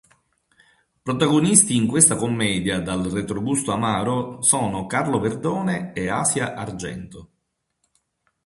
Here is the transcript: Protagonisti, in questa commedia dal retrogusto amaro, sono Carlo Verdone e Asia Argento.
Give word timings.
Protagonisti, 1.03 1.75
in 1.75 1.85
questa 1.85 2.15
commedia 2.15 2.81
dal 2.81 3.03
retrogusto 3.03 3.71
amaro, 3.71 4.41
sono 4.41 4.87
Carlo 4.87 5.19
Verdone 5.19 5.93
e 5.93 6.09
Asia 6.09 6.55
Argento. 6.55 7.29